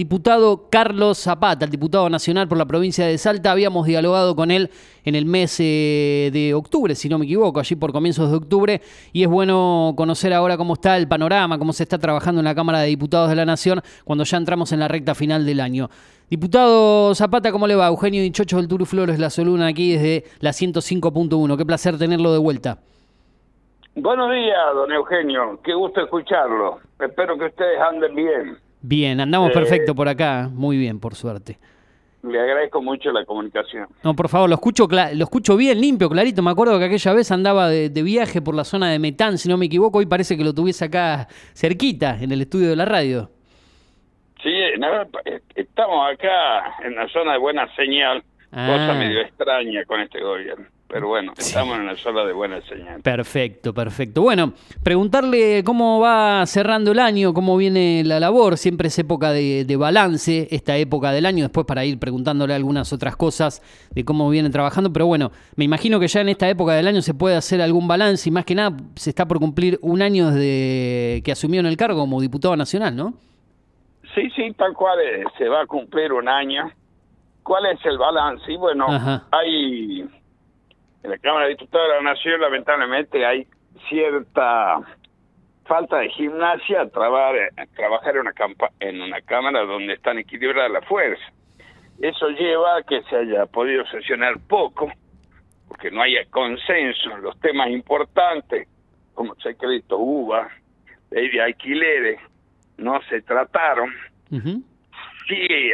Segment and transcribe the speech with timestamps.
[0.00, 3.52] diputado Carlos Zapata, el diputado nacional por la provincia de Salta.
[3.52, 4.70] Habíamos dialogado con él
[5.04, 8.80] en el mes eh, de octubre, si no me equivoco, allí por comienzos de octubre,
[9.12, 12.54] y es bueno conocer ahora cómo está el panorama, cómo se está trabajando en la
[12.54, 15.90] Cámara de Diputados de la Nación cuando ya entramos en la recta final del año.
[16.30, 17.88] Diputado Zapata, ¿cómo le va?
[17.88, 21.58] Eugenio Dichocho del Turu Flores, la Soluna, aquí desde la 105.1.
[21.58, 22.78] Qué placer tenerlo de vuelta.
[23.96, 25.60] Buenos días, don Eugenio.
[25.62, 26.78] Qué gusto escucharlo.
[26.98, 28.69] Espero que ustedes anden bien.
[28.82, 31.58] Bien, andamos perfecto por acá, muy bien, por suerte.
[32.22, 33.88] Le agradezco mucho la comunicación.
[34.04, 36.42] No, por favor, lo escucho, lo escucho bien, limpio, clarito.
[36.42, 39.56] Me acuerdo que aquella vez andaba de, viaje por la zona de Metán, si no
[39.56, 43.30] me equivoco, hoy parece que lo tuviese acá cerquita, en el estudio de la radio.
[44.42, 44.52] Sí,
[45.54, 48.98] estamos acá en la zona de buena señal, cosa ah.
[48.98, 53.00] medio extraña con este gobierno pero bueno, estamos en la zona de buena señal.
[53.00, 54.22] Perfecto, perfecto.
[54.22, 59.76] Bueno, preguntarle cómo va cerrando el año, cómo viene la labor, siempre es época de,
[59.78, 63.62] balance, esta época del año, después para ir preguntándole algunas otras cosas
[63.94, 67.02] de cómo viene trabajando, pero bueno, me imagino que ya en esta época del año
[67.02, 70.30] se puede hacer algún balance y más que nada se está por cumplir un año
[70.32, 73.14] desde que asumió en el cargo como diputado nacional, ¿no?
[74.14, 76.68] Sí, sí, tal cual eh, se va a cumplir un año.
[77.44, 78.52] ¿Cuál es el balance?
[78.52, 78.86] Y bueno,
[79.30, 80.04] hay
[81.02, 83.46] en la Cámara de Diputados de la Nación lamentablemente hay
[83.88, 84.80] cierta
[85.64, 87.36] falta de gimnasia a trabajar,
[87.76, 88.34] trabajar en, una
[88.80, 91.24] en una Cámara donde están equilibradas las fuerzas.
[92.00, 94.90] Eso lleva a que se haya podido sesionar poco,
[95.68, 98.66] porque no haya consenso en los temas importantes,
[99.14, 100.48] como crédito UVA,
[101.10, 102.20] ley de alquileres,
[102.78, 103.92] no se trataron.
[105.28, 105.70] Sí,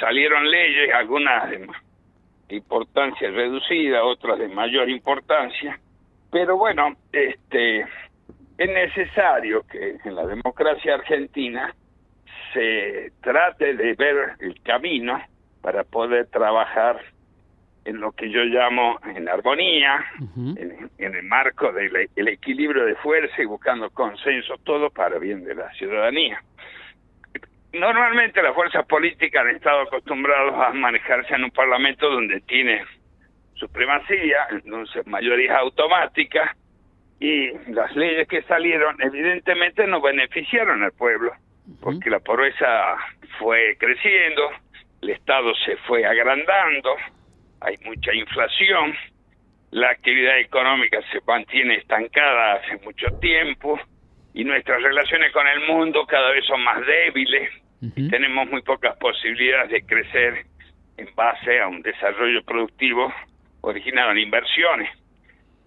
[0.00, 1.50] salieron leyes, algunas
[2.48, 5.78] de importancia reducida, otras de mayor importancia,
[6.30, 7.80] pero bueno, este
[8.58, 11.74] es necesario que en la democracia argentina
[12.52, 15.20] se trate de ver el camino
[15.60, 17.00] para poder trabajar
[17.84, 20.04] en lo que yo llamo en armonía,
[20.36, 25.70] en, el marco del equilibrio de fuerza y buscando consenso todo para bien de la
[25.74, 26.42] ciudadanía.
[27.78, 32.82] Normalmente las fuerzas políticas han estado acostumbrados a manejarse en un parlamento donde tiene
[33.54, 36.56] supremacía, entonces mayoría automática,
[37.20, 41.32] y las leyes que salieron evidentemente no beneficiaron al pueblo,
[41.82, 42.96] porque la pobreza
[43.38, 44.50] fue creciendo,
[45.02, 46.96] el Estado se fue agrandando,
[47.60, 48.94] hay mucha inflación,
[49.70, 53.78] la actividad económica se mantiene estancada hace mucho tiempo
[54.32, 59.70] y nuestras relaciones con el mundo cada vez son más débiles tenemos muy pocas posibilidades
[59.70, 60.46] de crecer
[60.96, 63.12] en base a un desarrollo productivo
[63.60, 64.90] originado en inversiones.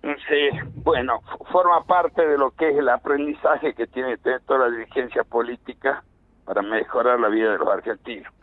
[0.02, 1.22] Entonces, bueno,
[1.52, 6.04] forma parte de lo que es el aprendizaje que tiene toda la dirigencia política
[6.46, 8.34] para mejorar la vida de los argentinos.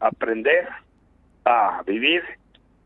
[0.00, 0.68] Aprender
[1.44, 2.22] a vivir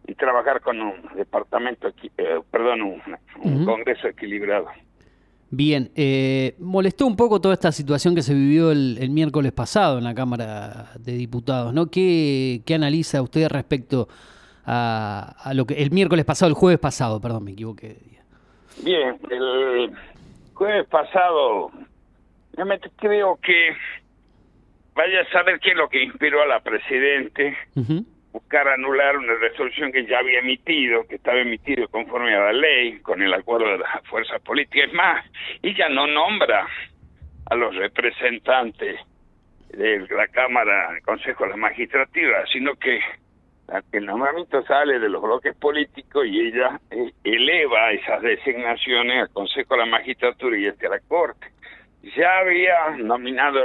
[0.07, 4.69] y trabajar con un departamento, eh, perdón, un Congreso equilibrado.
[5.51, 10.05] Bien, eh, molestó un poco toda esta situación que se vivió el, miércoles pasado en
[10.05, 11.91] la Cámara de Diputados, ¿no?
[11.91, 14.09] ¿Qué, analiza usted respecto
[14.67, 18.23] a, lo que el miércoles pasado, el jueves pasado, perdón, me equivoqué de día?
[18.85, 19.91] Bien, el
[20.53, 21.71] jueves pasado,
[22.53, 23.71] realmente creo que
[24.95, 27.57] vaya a saber qué es lo que inspiró a la Presidente
[28.39, 33.01] buscar anular una resolución que ya había emitido, que estaba emitido conforme a la ley,
[33.01, 34.89] con el acuerdo de las fuerzas políticas.
[34.89, 35.25] Es más,
[35.61, 36.67] ella no nombra
[37.51, 39.01] a los representantes
[39.71, 43.01] de la Cámara, del Consejo de la Magistratura, sino que
[43.93, 49.75] el nombramiento sale de los bloques políticos y ella eh, eleva esas designaciones al Consejo
[49.75, 51.49] de la Magistratura y este a la Corte.
[52.17, 53.61] Ya había nominado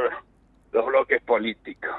[0.71, 1.93] los bloques políticos.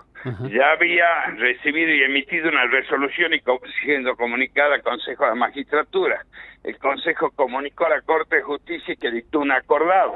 [0.50, 3.42] Ya había recibido y emitido una resolución y
[3.82, 6.24] siendo comunicada al Consejo de Magistratura.
[6.62, 10.14] El Consejo comunicó a la Corte de Justicia que dictó un acordado.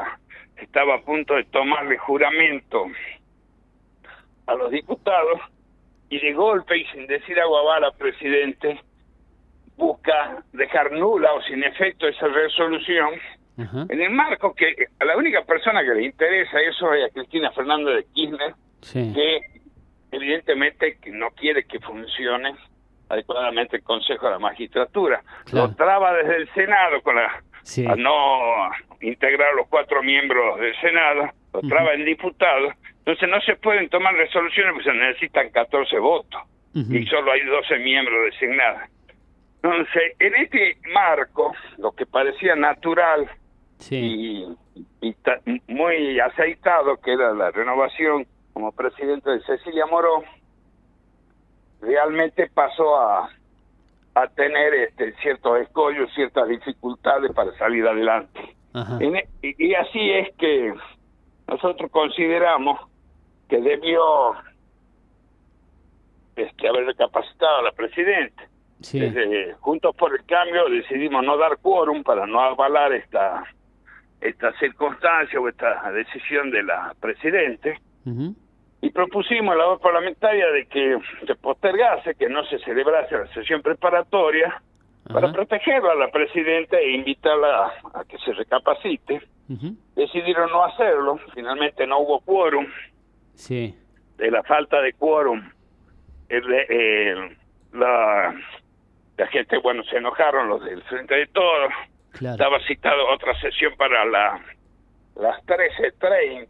[0.56, 2.86] Estaba a punto de tomarle juramento
[4.46, 5.40] a los diputados
[6.08, 8.80] y de golpe y sin decir agua bala, presidente,
[9.76, 13.10] busca dejar nula o sin efecto esa resolución
[13.88, 17.50] en el marco que a la única persona que le interesa eso es a Cristina
[17.50, 18.54] Fernández de Kirchner,
[19.12, 19.40] que
[20.10, 22.54] evidentemente no quiere que funcione
[23.08, 25.22] adecuadamente el Consejo de la Magistratura.
[25.52, 27.42] Lo traba desde el Senado con la
[27.86, 28.70] a no
[29.00, 34.14] integrar los cuatro miembros del Senado, lo traba en diputados, entonces no se pueden tomar
[34.14, 36.42] resoluciones porque se necesitan 14 votos
[36.74, 38.82] y solo hay 12 miembros designados.
[39.62, 43.28] Entonces, en este marco, lo que parecía natural
[43.90, 44.44] y,
[45.66, 48.26] muy aceitado, que era la renovación
[48.58, 50.24] como presidente de Cecilia Moró,
[51.80, 53.30] realmente pasó a,
[54.16, 58.56] a tener este, ciertos escollos, ciertas dificultades para salir adelante.
[58.98, 60.74] E, y, así es que
[61.46, 62.80] nosotros consideramos
[63.48, 64.32] que debió
[66.34, 68.42] este, haber recapacitado a la presidenta.
[69.60, 73.44] Juntos por el Cambio decidimos no dar quórum para no avalar esta
[74.20, 77.80] esta circunstancia o esta decisión de la Presidente
[78.80, 83.26] y propusimos a la voz parlamentaria de que se postergase, que no se celebrase la
[83.28, 84.62] sesión preparatoria
[85.12, 89.22] para protegerla a la Presidenta e invitarla a, que se recapacite.
[89.96, 92.66] Decidieron no hacerlo, finalmente no hubo quórum.
[93.34, 93.74] Sí.
[94.18, 95.50] De la falta de quórum,
[97.72, 98.34] la,
[99.16, 101.72] la gente, bueno, se enojaron los del Frente de Todos
[102.14, 104.40] estaba citado otra sesión para la,
[105.16, 106.48] las 13.30.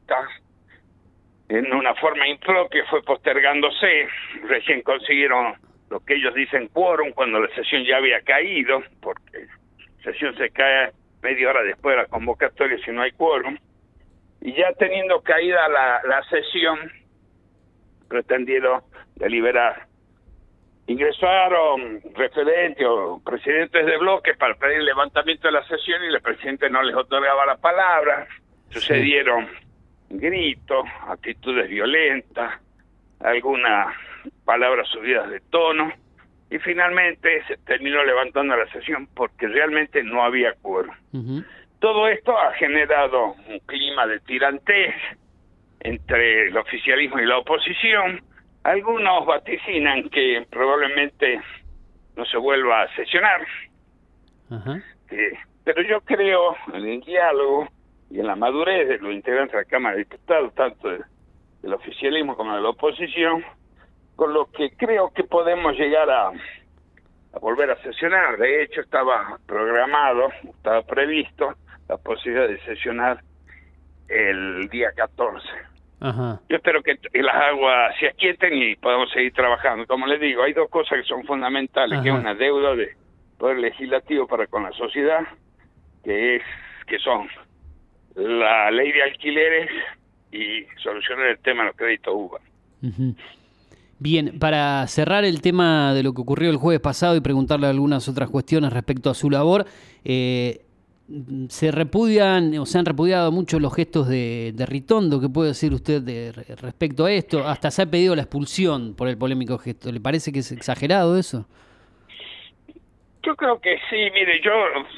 [1.49, 4.09] En una forma impropia fue postergándose.
[4.49, 5.55] Recién consiguieron
[5.91, 9.47] lo que ellos dicen quórum cuando la sesión ya había caído, porque
[9.79, 10.93] la sesión se cae
[11.23, 13.57] media hora después de la convocatoria si no hay quórum.
[14.41, 16.93] Y ya teniendo caída la, la sesión,
[18.09, 18.83] pretendieron
[19.17, 19.89] deliberar
[20.89, 26.21] ingresaron referentes o presidentes de bloques para pedir el levantamiento de la sesión y el
[26.23, 28.27] presidente no les otorgaba la palabra.
[28.71, 29.49] Sucedieron
[30.11, 32.61] gritos, actitudes violentas,
[33.21, 33.95] algunas
[34.45, 35.93] palabras subidas de tono
[36.51, 40.95] y finalmente se terminó levantando la sesión porque realmente no había quórum.
[41.81, 44.95] Todo esto ha generado un clima de tirantez
[45.81, 48.21] entre el oficialismo y la oposición
[48.65, 51.41] algunos vaticinan que probablemente
[52.17, 53.47] no se vuelva a sesionar.
[55.11, 57.69] Eh, pero yo creo en el diálogo
[58.11, 62.37] y en la madurez de los integrantes de la Cámara de Diputados, tanto del oficialismo
[62.37, 63.45] como de la oposición,
[64.17, 68.39] con lo que creo que podemos llegar a, a volver a sesionar.
[68.39, 71.55] De hecho, estaba programado, estaba previsto
[71.89, 73.21] la posibilidad de sesionar
[74.09, 75.47] el día 14.
[76.01, 79.85] Yo espero que las aguas se aquieten y podamos seguir trabajando.
[79.87, 82.95] Como les digo, hay dos cosas que son fundamentales, que es una deuda de
[83.37, 85.21] poder legislativo para con la sociedad,
[86.05, 86.43] que es
[86.87, 87.29] que son
[88.19, 89.71] la ley de alquileres
[90.33, 92.41] y solucionar el tema de los créditos UBA.
[94.01, 98.09] Bien, para cerrar el tema de lo que ocurrió el jueves pasado y preguntarle algunas
[98.09, 99.65] otras cuestiones respecto a su labor,
[100.05, 100.61] eh,
[101.49, 105.21] se repudian o se han repudiado mucho los gestos de, Ritondo.
[105.21, 107.47] ¿Qué puede decir usted de, respecto a esto?
[107.47, 109.91] Hasta se ha pedido la expulsión por el polémico gesto.
[109.91, 111.47] ¿Le parece que es exagerado eso?
[113.23, 113.97] Yo creo que sí.
[114.13, 114.53] Mire, yo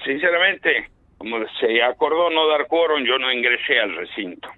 [0.04, 0.90] sinceramente,
[1.20, 4.48] como se acordó no dar quórum, yo no ingresé al recinto.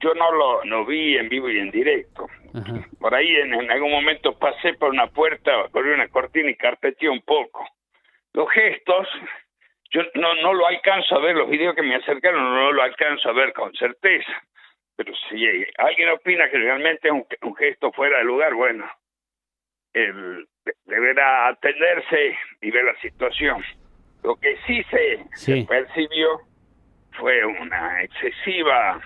[0.00, 2.26] Yo no lo no vi en vivo y en directo.
[2.98, 7.10] Por ahí en, en, algún momento pasé por una puerta, corrí una cortina y carpeteé
[7.10, 7.68] un poco.
[8.32, 9.08] Los gestos
[9.90, 13.28] yo no, no lo alcanzo a ver, los videos que me acercaron no lo alcanzo
[13.28, 14.42] a ver con certeza.
[14.96, 18.90] Pero si alguien opina que realmente es un, gesto fuera de lugar, bueno,
[19.92, 20.46] él
[20.86, 23.62] deberá atenderse y ver la situación.
[24.22, 26.40] Lo que sí se, percibió
[27.12, 29.00] fue una excesiva,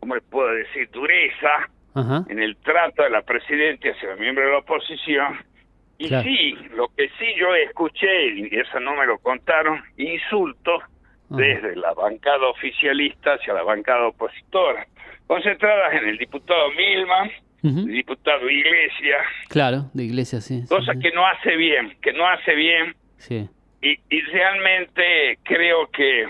[0.00, 1.68] ¿cómo le puedo decir?, dureza
[2.28, 5.38] en el trato de la presidenta hacia el miembro de la oposición
[5.98, 10.82] y sí, lo que sí yo escuché, y eso no me lo contaron, insultos
[11.28, 14.86] desde la bancada oficialista hacia la bancada opositora,
[15.26, 17.30] concentradas en el diputado Milman,
[17.64, 19.26] el diputado Iglesias.
[19.48, 20.62] Claro, de Iglesias, sí.
[20.68, 22.94] Cosa que no hace bien, que no hace bien.
[23.16, 23.48] Sí.
[23.80, 26.26] Y, y realmente creo que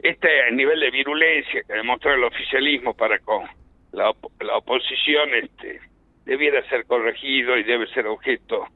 [0.00, 3.44] este nivel de virulencia que demostró el oficialismo para con
[3.92, 5.80] la, la oposición, este
[6.24, 8.66] debiera ser corregido y debe ser objeto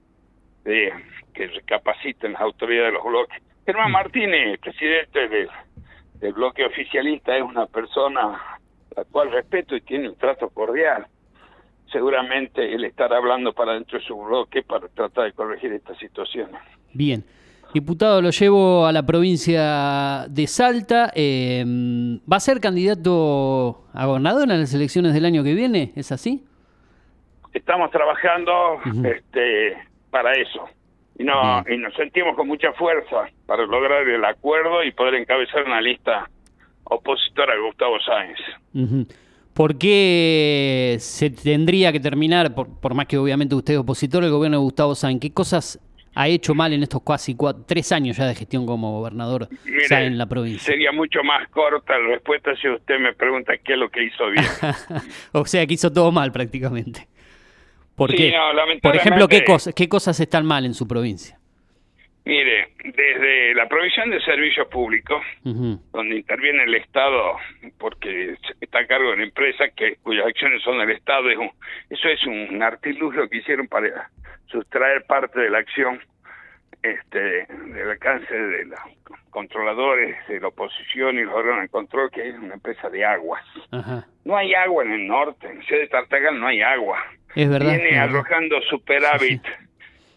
[0.65, 0.93] de
[1.35, 3.43] que recapaciten las autoridades de los bloques.
[3.65, 3.93] Germán mm.
[3.93, 5.49] Martínez, presidente del,
[6.15, 8.59] del bloque oficialista, es una persona
[8.97, 11.07] la cual respeto y tiene un trato cordial.
[11.93, 16.51] Seguramente él estará hablando para dentro de su bloque para tratar de corregir esta situación.
[16.93, 17.25] Bien.
[17.75, 21.11] Diputado, lo llevo a la provincia de Salta.
[21.15, 25.93] Em, ¿Va a ser candidato a gobernador en las elecciones del año que viene?
[25.95, 26.45] ¿Es así?
[27.53, 29.77] estamos trabajando este,
[30.11, 30.69] para eso.
[31.19, 35.65] Y, no, y nos sentimos con mucha fuerza para lograr el acuerdo y poder encabezar
[35.65, 36.31] una lista
[36.85, 39.09] opositora a Gustavo Sáenz.
[39.53, 44.31] ¿Por qué se tendría que terminar, por, por, más que obviamente usted es opositor, el
[44.31, 45.21] gobierno de Gustavo Sáenz?
[45.21, 45.81] ¿Qué cosas
[46.19, 50.27] ha hecho mal en estos casi tres años ya de gestión como gobernador en la
[50.27, 50.73] provincia?
[50.73, 54.29] Sería mucho más corta la respuesta si usted me pregunta qué es lo que hizo
[54.29, 54.45] bien.
[55.33, 57.07] o sea, que hizo todo mal prácticamente.
[57.95, 58.35] ¿Por qué?
[58.83, 61.38] Por ejemplo, ¿qué, cosas, ¿qué cosas están mal en su provincia?
[62.29, 67.39] Mire, desde la provisión de servicios públicos, donde interviene el Estado
[67.79, 72.27] porque está a cargo de una empresa que cuyas acciones son del Estado, eso es
[72.27, 74.11] un artilugio que hicieron para
[74.49, 76.01] sustraer parte de la acción
[76.83, 78.81] este, del alcance de los
[79.31, 83.43] controladores de la oposición y los órganos de control, que es una empresa de aguas.
[84.27, 87.03] No hay agua en el norte, en Ciudad de Tartagal no hay agua.
[87.35, 87.71] Es verdad.
[87.71, 89.43] Viene arrojando superávit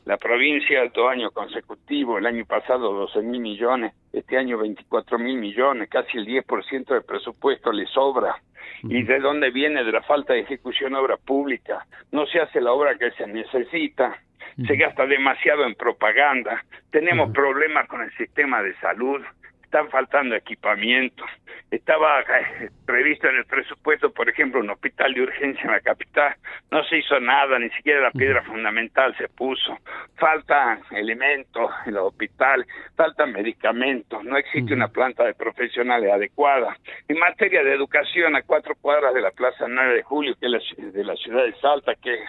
[0.06, 5.38] la provincia dos años consecutivos, el año pasado 12 mil millones, este año 24 mil
[5.38, 8.36] millones, casi el 10% del presupuesto le sobra.
[8.84, 9.84] ¿Y de dónde viene?
[9.84, 11.86] De la falta de ejecución de obra pública.
[12.12, 14.20] No se hace la obra que se necesita
[14.68, 19.22] se gasta demasiado en propaganda, tenemos problemas con el sistema de salud,
[19.72, 21.26] están faltando equipamientos.
[21.72, 26.36] Estaba eh, previsto en el presupuesto, por ejemplo, un hospital de urgencia en la capital.
[26.70, 29.78] No se hizo nada, ni siquiera la piedra fundamental se puso.
[30.18, 36.76] Faltan elementos en los hospitales, faltan medicamentos, no existe una planta de profesionales adecuada.
[37.08, 40.94] En materia de educación, a cuatro cuadras de la Plaza 9 de Julio, que es
[40.94, 42.20] de la ciudad de Salta, que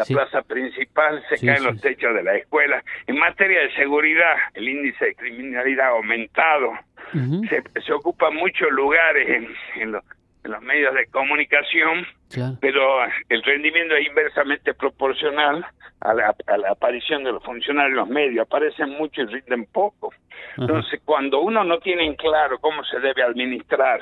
[0.00, 2.82] la plaza principal, se caen los techos de la escuela.
[3.06, 6.72] En materia de seguridad, el índice de criminalidad ha aumentado.
[7.12, 9.48] se, se ocupan muchos lugares en,
[9.82, 12.06] en, los medios de comunicación,
[12.60, 15.64] pero el rendimiento es inversamente proporcional
[16.00, 18.46] a la, a la, aparición de los funcionarios en los medios.
[18.46, 20.14] Aparecen mucho y rinden poco.
[20.56, 24.00] Entonces, cuando uno no tiene en claro cómo se debe administrar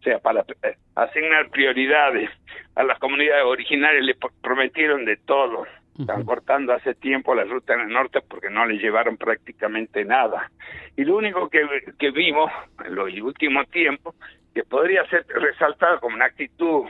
[0.00, 2.30] o sea, para eh, asignar prioridades
[2.74, 5.66] a las comunidades originarias le prometieron de todo.
[5.98, 10.50] Están cortando hace tiempo la ruta en el norte porque no le llevaron prácticamente nada.
[10.96, 11.60] Y lo único que,
[11.98, 12.50] que vimos
[12.82, 14.14] en los últimos tiempos,
[14.54, 16.86] que podría ser resaltado como una actitud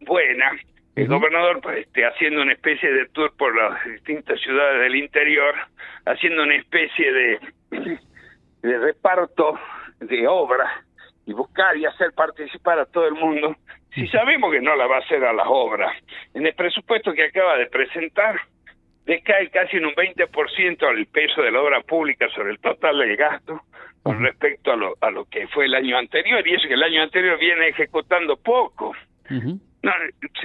[0.00, 0.52] buena,
[0.96, 5.54] el gobernador pues, este, haciendo una especie de tour por las distintas ciudades del interior,
[6.06, 7.40] haciendo una especie de,
[8.62, 9.58] de reparto
[10.00, 10.70] de obras
[11.32, 13.56] y buscar y hacer participar a todo el mundo,
[13.94, 15.92] si sabemos que no la va a hacer a las obras.
[16.34, 18.38] En el presupuesto que acaba de presentar,
[19.06, 23.16] decae casi en un 20% el peso de la obra pública sobre el total del
[23.16, 23.62] gasto
[24.02, 26.82] con respecto a lo, a lo que fue el año anterior, y eso que el
[26.82, 28.94] año anterior viene ejecutando poco.
[29.30, 29.92] no,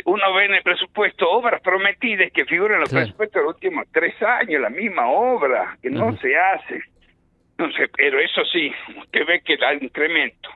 [0.05, 3.85] uno ve en el presupuesto obras prometidas que figuran en los presupuestos de los últimos
[3.91, 6.81] tres años, la misma obra, que no se hace.
[7.57, 10.49] No sé, pero eso sí, usted ve que da incremento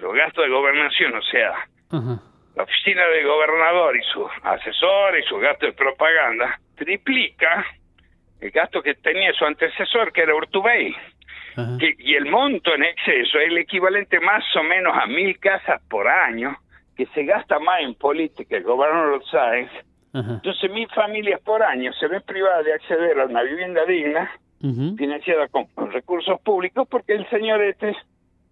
[0.00, 1.54] los gastos de gobernación, o sea,
[2.56, 7.66] la oficina del gobernador y sus asesores y sus gastos de propaganda, triplica
[8.40, 10.94] el gasto que tenía su antecesor, que era Urtubey.
[11.98, 16.08] y el monto en exceso es el equivalente más o menos a mil casas por
[16.08, 16.56] año,
[16.96, 19.68] que se gasta más en política, el gobernador sabe.
[20.12, 25.48] Entonces, mil familias por año se ven privadas de acceder a una vivienda digna, financiada
[25.48, 27.96] con, con, recursos públicos, porque el señor este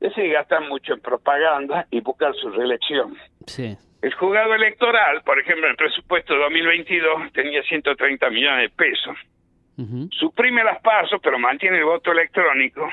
[0.00, 3.16] se gasta mucho en propaganda y buscar su reelección.
[3.46, 3.76] Sí.
[4.00, 9.16] El juzgado electoral, por ejemplo, en el presupuesto 2022 tenía 130 millones de pesos.
[10.10, 12.88] Suprime las pasos, pero mantiene el voto electrónico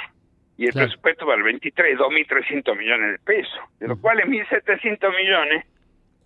[0.56, 5.66] y el presupuesto para el 23 2.300 millones de pesos, de los cuales 1.700 millones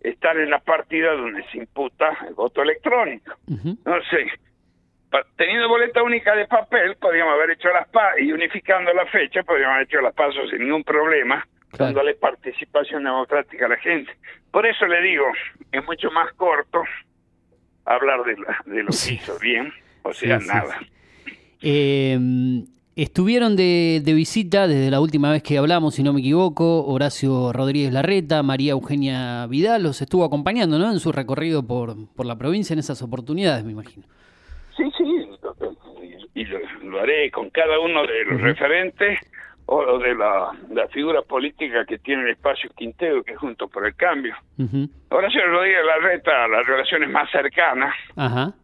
[0.01, 3.35] están en la partida donde se imputa el voto electrónico.
[3.47, 4.27] No sé,
[5.35, 9.75] teniendo boleta única de papel, podríamos haber hecho las PAS y unificando la fecha, podríamos
[9.75, 11.45] haber hecho las pasos sin ningún problema,
[11.77, 14.11] dándole participación democrática a la gente.
[14.51, 15.25] Por eso le digo,
[15.71, 16.83] es mucho más corto
[17.85, 18.35] hablar de,
[18.71, 19.73] de lo que hizo bien,
[20.03, 20.79] o sea, nada.
[21.61, 26.85] Em, estuvieron de, de, visita desde la última vez que hablamos, si no me equivoco,
[26.85, 30.91] Horacio Rodríguez Larreta, María Eugenia Vidal, los estuvo acompañando ¿no?
[30.91, 34.05] en su recorrido por, por la provincia en esas oportunidades, me imagino.
[34.79, 35.29] Sí, sí,
[36.35, 39.19] y lo, haré con cada uno de los referentes
[39.65, 40.51] o de la,
[40.91, 44.35] figura política que tiene el espacio Quintero, que es Junto por el Cambio.
[45.09, 47.93] Ahora se lo diga la reta, las relaciones más cercanas,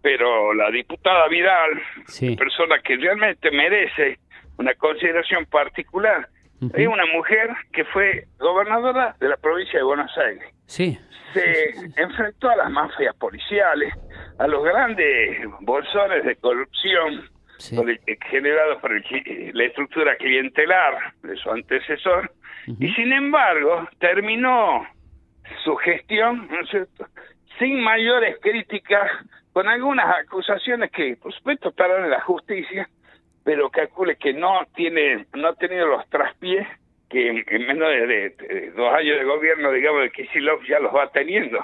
[0.02, 1.82] pero la diputada Vidal,
[2.38, 4.20] persona que realmente merece
[4.58, 6.30] una consideración particular,
[6.74, 10.46] es una mujer que fue gobernadora de la provincia de Buenos Aires.
[10.66, 10.98] Sí.
[11.34, 13.94] Se enfrentó a las mafias policiales,
[14.38, 17.30] a los grandes bolsones de corrupción
[18.30, 22.32] generados por la estructura clientelar de su antecesor,
[22.80, 24.86] y sin embargo terminó
[25.64, 27.08] su gestión, ¿no es cierto?,
[27.60, 29.10] sin mayores críticas,
[29.54, 32.90] con algunas acusaciones que, por supuesto, estarán en la justicia,
[33.46, 36.68] pero calcule que no tiene, no ha tenido los traspiés
[37.10, 41.64] que en, menos de, dos años de gobierno, digamos, de Kisilov ya los va teniendo.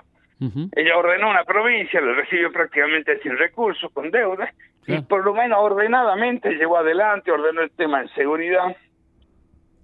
[0.76, 4.50] Ella ordenó una provincia, la recibió prácticamente sin recursos, con deudas,
[4.88, 8.76] y por lo menos ordenadamente llevó adelante, ordenó el tema de seguridad,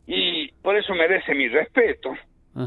[0.07, 2.15] y por eso merece mi respeto.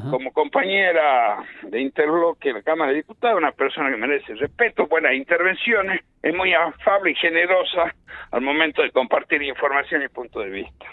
[0.08, 5.14] Como compañera de interloque en la Cámara de Diputados, una persona que merece respeto, buenas
[5.14, 7.92] intervenciones, es muy afable y generosa
[8.30, 10.86] al momento de compartir información y punto de vista.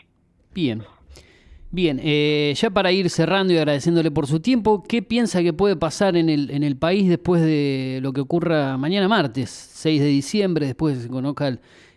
[0.52, 0.82] Bien,
[1.70, 5.76] Bien, eh, ya para ir cerrando y agradeciéndole por su tiempo, ¿qué piensa que puede
[5.76, 10.08] pasar en el, en el país después de lo que ocurra mañana martes, 6 de
[10.08, 11.50] diciembre, después de se conozca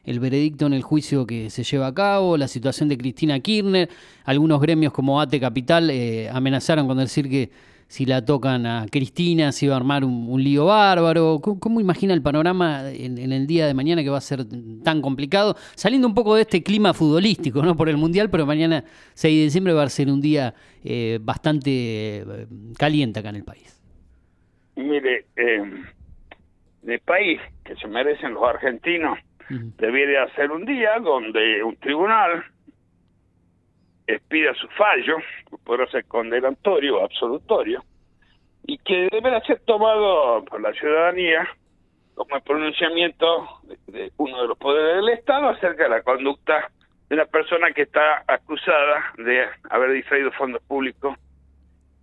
[0.05, 3.89] el, veredicto en el juicio que se lleva a cabo, la situación de Cristina Kirchner?
[4.25, 7.51] Algunos gremios como ATE Capital eh, amenazaron con decir que
[7.91, 11.41] si la tocan a Cristina, si va a armar un, lío bárbaro.
[11.41, 14.45] ¿Cómo, imagina el panorama en, el día de mañana que va a ser
[14.85, 15.57] tan complicado?
[15.75, 17.77] Saliendo un poco de este clima futbolístico, ¿no?
[17.77, 20.55] Por el Mundial, pero mañana 6 de diciembre va a ser un día
[20.85, 21.71] eh, bastante
[22.19, 22.47] eh,
[22.79, 23.83] caliente acá en el país.
[24.77, 25.63] Mire, eh,
[26.87, 29.19] el país que se merecen los argentinos
[29.49, 32.45] debería ser un día donde un tribunal
[34.15, 35.17] expida su fallo,
[35.65, 37.83] podrá ser condenatorio o absolutorio,
[38.67, 41.49] y que deberá ser tomado por la ciudadanía
[42.15, 43.49] como el pronunciamiento
[43.87, 46.71] de, uno de los poderes del Estado acerca de la conducta
[47.09, 51.17] de una persona que está acusada de haber distraído fondos públicos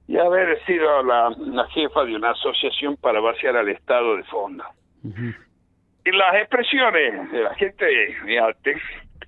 [0.08, 1.36] y haber sido la,
[1.70, 4.66] jefa de una asociación para vaciar al Estado de fondos.
[5.04, 8.82] Y las expresiones de la gente de arte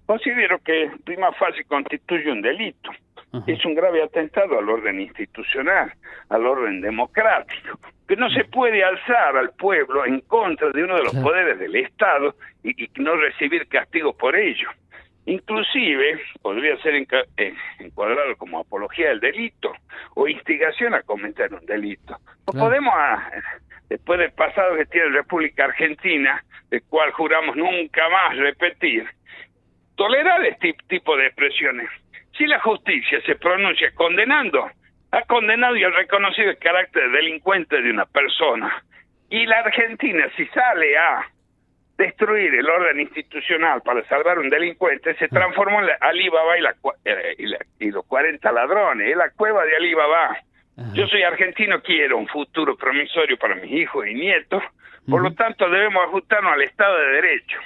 [0.09, 2.89] Considero que prima fase constituye un delito.
[3.45, 5.93] Es un grave atentado al orden institucional,
[6.29, 11.03] al orden democrático, que no se puede alzar al pueblo en contra de uno de
[11.03, 14.67] los poderes del Estado y, no recibir castigo por ello.
[15.27, 16.95] Inclusive podría ser
[17.37, 19.73] eh, encuadrado como apología del delito
[20.15, 22.17] o instigación a cometer un delito.
[22.51, 23.29] No podemos, ah,
[23.89, 29.07] después del pasado que tiene la República Argentina, el cual juramos nunca más repetir,
[29.99, 31.89] tolerar este tipo de expresiones.
[32.37, 34.71] Si la justicia se pronuncia condenando,
[35.11, 38.81] ha condenado y ha reconocido el carácter delincuente de una persona.
[39.29, 41.27] Y la Argentina, si sale a
[41.97, 47.35] destruir el orden institucional para salvar un delincuente, se transformó en Alibaba y, la, eh,
[47.79, 50.37] y, los 40 ladrones, es la cueva de Alibaba.
[50.93, 54.63] Yo soy argentino, quiero un futuro promisorio para mis hijos y nietos,
[55.09, 57.59] por lo tanto debemos ajustarnos al Estado de Derecho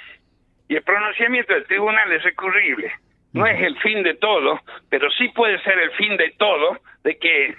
[0.68, 2.92] y el pronunciamiento del tribunal es recurrible.
[3.32, 7.18] No es el fin de todo, pero sí puede ser el fin de todo de
[7.18, 7.56] que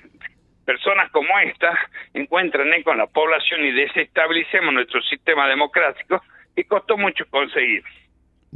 [0.66, 1.78] personas como esta
[2.14, 6.22] encuentren con la población y desestabilicemos nuestro sistema democrático
[6.56, 7.84] y costó mucho conseguir.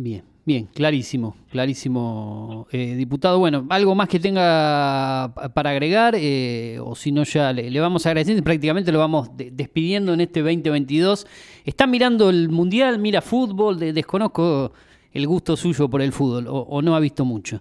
[0.01, 3.37] Bien, bien, clarísimo, clarísimo, eh, diputado.
[3.37, 8.41] Bueno, algo más que tenga para agregar, eh, o si no ya le, vamos agradeciendo
[8.41, 11.27] prácticamente lo vamos despidiendo en este 2022.
[11.65, 12.97] ¿Está mirando el Mundial?
[12.97, 13.77] ¿Mira fútbol?
[13.77, 14.71] desconozco
[15.11, 17.59] el gusto suyo por el fútbol, o, no ha visto mucho.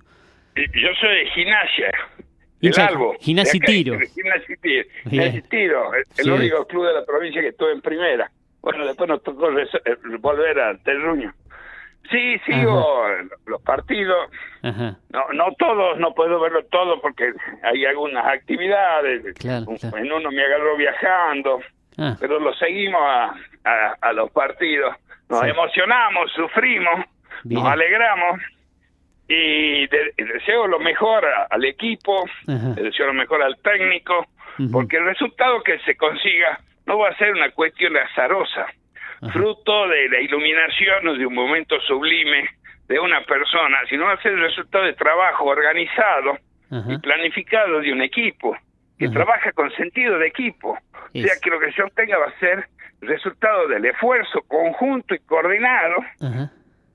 [0.55, 2.89] Yo soy de gimnasia.
[2.89, 3.17] Albo.
[3.19, 3.99] Gimnasia y tiro.
[4.15, 5.91] Gimnasia y tiro.
[6.19, 8.31] el, único club de la provincia que estuve en primera.
[8.61, 9.67] Bueno, después nos tocó eh,
[10.21, 11.35] volver a Terruño.
[12.11, 13.07] Sí, sigo
[13.47, 14.31] los partidos.
[14.63, 19.23] No, no todos, no puedo verlo todo porque hay algunas actividades.
[19.45, 21.61] En uno me agarró viajando,
[21.99, 22.17] ah.
[22.19, 23.35] pero lo seguimos a,
[24.01, 24.95] a, los partidos.
[25.29, 27.05] Nos emocionamos, sufrimos,
[27.45, 28.41] nos alegramos
[29.29, 34.27] y, deseo lo mejor al equipo, deseo lo mejor al técnico,
[34.73, 38.67] porque el resultado que se consiga no va a ser una cuestión azarosa
[39.33, 42.49] fruto de la iluminación o de un momento sublime
[42.89, 46.39] de una persona, sino va a ser el resultado de trabajo organizado
[46.71, 48.57] y planificado de un equipo
[48.99, 50.77] que trabaja con sentido de equipo.
[51.15, 52.69] O sea que lo que se obtenga va a ser
[53.01, 55.97] resultado del esfuerzo conjunto y coordinado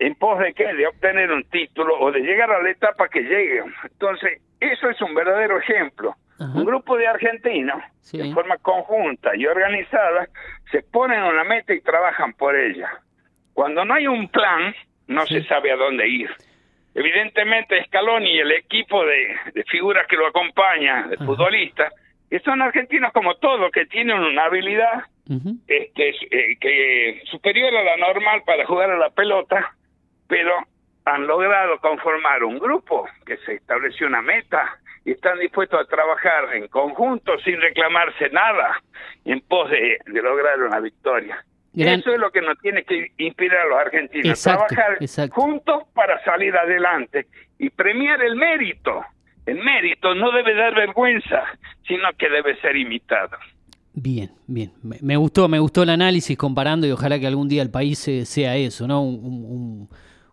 [0.06, 0.74] en pos de qué?
[0.74, 3.64] De obtener un título o de llegar a la etapa que llegue.
[3.84, 10.28] Entonces, eso es un verdadero ejemplo un grupo de argentinos, en forma conjunta y organizada,
[10.72, 12.90] se ponen una meta y trabajan por ella.
[13.54, 14.74] Cuando no hay un plan,
[15.08, 16.30] no se sabe a dónde ir.
[16.96, 21.94] Evidentemente, Scaloni y el equipo de, figuras que lo acompaña, de futbolistas,
[22.30, 25.04] que son argentinos como todos, que tienen una habilidad
[25.68, 29.76] este, eh, que superior a la normal para jugar a la pelota,
[30.34, 30.56] pero
[31.06, 36.56] han logrado conformar un grupo que se estableció una meta y están dispuestos a trabajar
[36.56, 38.82] en conjunto sin reclamarse nada
[39.26, 41.46] en pos de, lograr una victoria.
[41.76, 44.98] Eso es lo que nos tiene que inspirar a los argentinos, trabajar
[45.30, 47.28] juntos para salir adelante
[47.60, 49.06] y premiar el mérito.
[49.46, 51.44] El mérito no debe dar vergüenza,
[51.88, 53.38] sino que debe ser imitado.
[53.94, 54.72] Bien, bien.
[54.82, 58.56] Me, gustó, me gustó el análisis comparando y ojalá que algún día el país sea
[58.56, 59.04] eso, ¿no?
[59.04, 59.88] Un,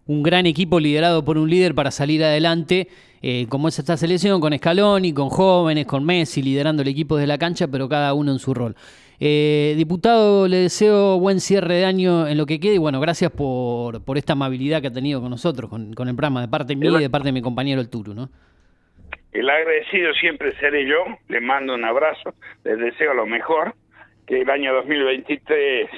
[0.06, 2.88] gran equipo liderado por un líder para salir adelante,
[3.22, 7.26] eh, como es esta selección, con Scaloni, con jóvenes, con Messi, liderando el equipo de
[7.26, 8.74] la cancha, pero cada uno en su rol.
[9.22, 13.30] Eh, diputado, le deseo buen cierre de año en lo que quede y bueno, gracias
[13.30, 16.92] por, por esta amabilidad que ha tenido con nosotros, con, el programa, de parte mía
[16.98, 18.30] y de parte de mi compañero el Turu, ¿no?
[19.32, 22.34] El agradecido siempre seré yo, le mando un abrazo,
[22.64, 23.74] les deseo lo mejor,
[24.26, 25.90] que el año 2023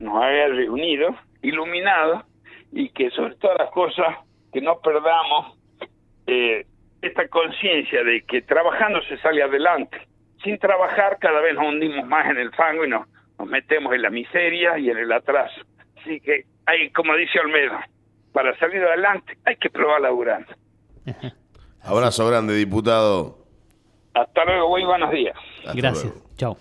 [0.00, 2.26] nos haya reunido, iluminado,
[2.72, 4.16] y que sobre todas las cosas,
[4.52, 5.58] que no perdamos
[6.26, 6.66] eh,
[7.02, 9.98] esta conciencia de que trabajando se sale adelante.
[10.42, 13.06] Sin trabajar cada vez nos hundimos más en el fango y nos,
[13.38, 15.60] nos metemos en la miseria y en el atraso.
[16.00, 17.78] Así que hay, como dice Olmedo,
[18.32, 20.52] para salir adelante hay que probar laburando.
[21.82, 23.38] Abrazo grande, diputado.
[24.12, 25.36] Hasta luego, muy buenos días.
[25.74, 26.12] Gracias.
[26.36, 26.56] Chao.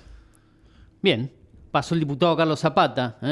[1.01, 1.31] Bien,
[1.71, 3.17] pasó el diputado Carlos Zapata.
[3.21, 3.25] ¿eh?